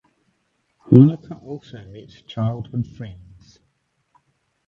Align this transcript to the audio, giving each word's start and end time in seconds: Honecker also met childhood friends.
Honecker 0.87 1.39
also 1.43 1.85
met 1.85 2.23
childhood 2.25 2.87
friends. 2.87 3.59